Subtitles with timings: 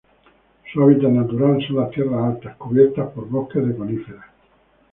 [0.73, 4.25] Su hábitat natural son las tierras altas cubiertas por bosques de coníferas.